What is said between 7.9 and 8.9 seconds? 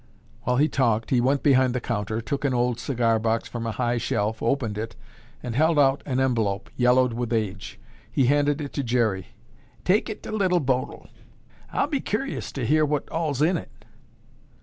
He handed it to